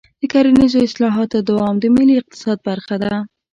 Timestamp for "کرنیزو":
0.33-0.77